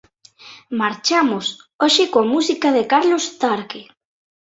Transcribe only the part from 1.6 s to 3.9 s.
hoxe coa música de Carlos Tarque.